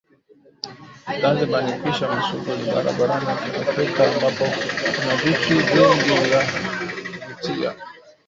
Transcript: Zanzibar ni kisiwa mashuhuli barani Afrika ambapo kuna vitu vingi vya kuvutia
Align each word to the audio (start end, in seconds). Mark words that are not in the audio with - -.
Zanzibar 1.21 1.61
ni 1.63 1.73
kisiwa 1.83 2.15
mashuhuli 2.15 2.63
barani 2.99 3.27
Afrika 3.65 4.07
ambapo 4.13 4.45
kuna 4.95 5.15
vitu 5.15 5.53
vingi 5.73 6.29
vya 6.29 6.41
kuvutia 6.47 7.75